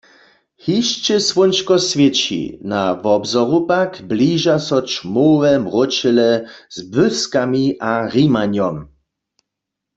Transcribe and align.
Hišće 0.65 1.15
słónčko 1.27 1.75
swěći, 1.89 2.41
na 2.71 2.81
wobzoru 3.03 3.59
pak 3.71 3.91
bliža 4.09 4.55
so 4.67 4.77
ćmowe 4.91 5.51
mróčele 5.65 6.29
z 6.75 6.77
błyskami 6.91 7.65
a 7.91 7.93
hrimanjom. 8.11 8.75